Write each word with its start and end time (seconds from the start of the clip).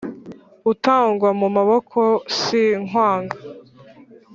utangwa 0.71 1.29
mu 1.39 1.47
maboko, 1.55 1.99
sinkwanga, 2.39 3.37